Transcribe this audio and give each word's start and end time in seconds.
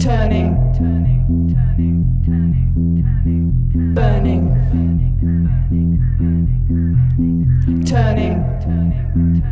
turning, 0.00 0.50
burning, 3.94 4.48
turning. 7.86 9.51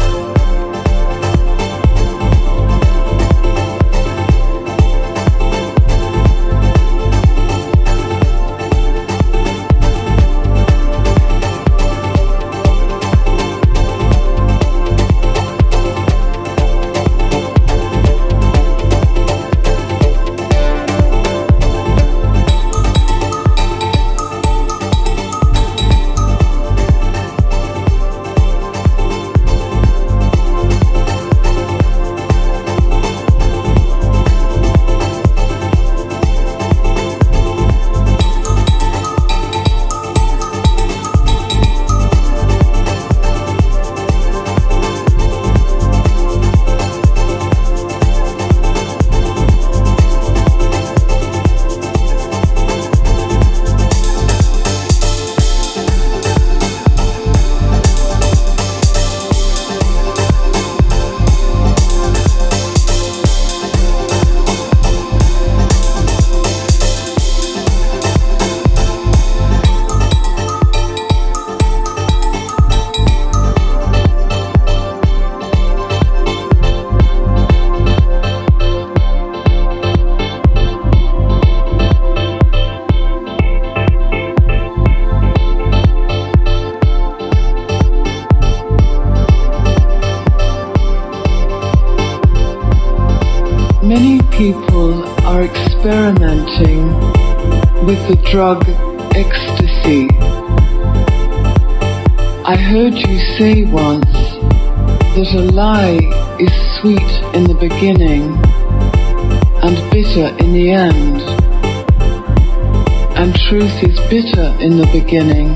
The 114.81 114.99
beginning 114.99 115.55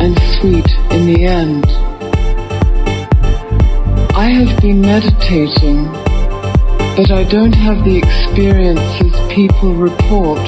and 0.00 0.18
sweet 0.40 0.68
in 0.90 1.06
the 1.06 1.24
end. 1.24 1.64
I 4.16 4.30
have 4.30 4.60
been 4.60 4.80
meditating, 4.80 5.84
but 6.96 7.12
I 7.12 7.22
don't 7.30 7.54
have 7.54 7.84
the 7.84 7.96
experiences 7.96 9.12
people 9.32 9.72
report 9.72 10.44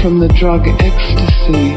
from 0.00 0.20
the 0.20 0.28
drug 0.28 0.68
ecstasy? 0.68 1.72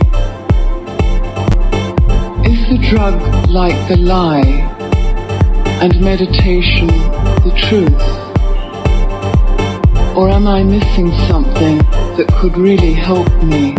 Is 2.47 2.61
the 2.69 2.87
drug 2.89 3.49
like 3.49 3.87
the 3.87 3.97
lie 3.97 4.43
and 5.81 5.99
meditation 6.01 6.87
the 6.87 7.53
truth? 7.57 8.07
Or 10.15 10.29
am 10.29 10.45
I 10.45 10.61
missing 10.63 11.11
something 11.27 11.79
that 12.17 12.27
could 12.39 12.57
really 12.57 12.93
help 12.93 13.27
me? 13.43 13.75